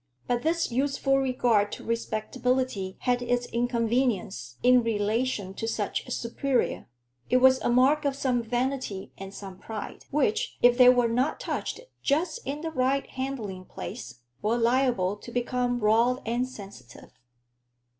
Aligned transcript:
But 0.25 0.41
this 0.41 0.71
useful 0.71 1.19
regard 1.19 1.71
to 1.73 1.83
respectability 1.83 2.95
had 3.01 3.21
its 3.21 3.45
inconvenience 3.45 4.57
in 4.63 4.81
relation 4.81 5.53
to 5.53 5.67
such 5.67 6.07
a 6.07 6.11
superior: 6.11 6.87
it 7.29 7.37
was 7.37 7.61
a 7.61 7.69
mark 7.69 8.03
of 8.03 8.15
some 8.15 8.41
vanity 8.41 9.11
and 9.19 9.31
some 9.31 9.59
pride, 9.59 10.05
which, 10.09 10.57
if 10.63 10.75
they 10.75 10.89
were 10.89 11.07
not 11.07 11.39
touched 11.39 11.81
just 12.01 12.39
in 12.47 12.61
the 12.61 12.71
right 12.71 13.05
handling 13.11 13.63
place, 13.65 14.21
were 14.41 14.57
liable 14.57 15.17
to 15.17 15.31
become 15.31 15.79
raw 15.81 16.13
and 16.25 16.47
sensitive. 16.47 17.11